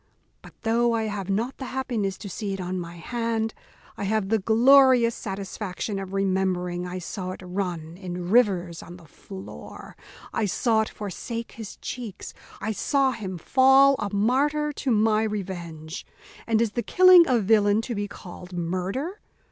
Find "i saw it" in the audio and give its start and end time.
6.87-7.43, 10.33-10.89